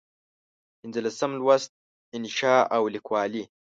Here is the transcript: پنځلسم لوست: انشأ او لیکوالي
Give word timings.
پنځلسم 0.79 1.31
لوست: 1.39 1.69
انشأ 2.15 2.55
او 2.75 2.83
لیکوالي 2.93 3.43